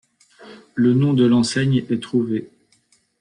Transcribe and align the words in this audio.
Le 0.73 0.95
nom 0.95 1.13
de 1.13 1.27
l'enseigne 1.27 1.85
est 1.91 2.01
trouvé. 2.01 2.49